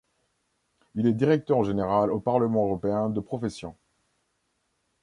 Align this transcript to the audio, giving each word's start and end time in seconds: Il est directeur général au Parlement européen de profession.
Il 0.95 1.05
est 1.05 1.13
directeur 1.13 1.63
général 1.63 2.09
au 2.11 2.19
Parlement 2.19 2.65
européen 2.65 3.11
de 3.11 3.19
profession. 3.19 3.75